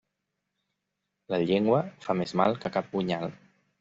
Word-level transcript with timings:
La 1.33 1.39
llengua 1.43 1.81
fa 2.07 2.17
més 2.23 2.35
mal 2.41 2.59
que 2.65 2.73
cap 2.79 2.91
punyal. 2.95 3.29